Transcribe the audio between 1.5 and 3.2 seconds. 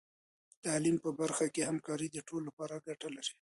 کې همکاري د ټولو لپاره ګټه